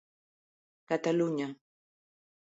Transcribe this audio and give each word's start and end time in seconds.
Cataluña. 0.89 1.47